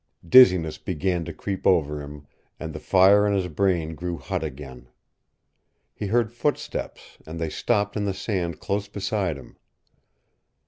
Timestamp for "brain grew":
3.47-4.17